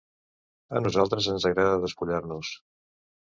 A 0.79 0.81
nosaltres 0.85 1.27
ens 1.33 1.45
agrada 1.51 1.77
despullar-nos. 1.85 2.55